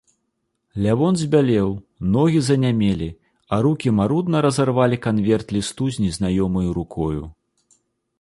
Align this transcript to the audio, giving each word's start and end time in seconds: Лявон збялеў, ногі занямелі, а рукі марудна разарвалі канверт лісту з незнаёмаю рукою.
Лявон 0.83 1.17
збялеў, 1.23 1.67
ногі 2.15 2.39
занямелі, 2.47 3.09
а 3.53 3.59
рукі 3.65 3.93
марудна 3.99 4.41
разарвалі 4.47 4.97
канверт 5.05 5.53
лісту 5.57 5.91
з 5.99 6.07
незнаёмаю 6.07 6.69
рукою. 6.79 7.23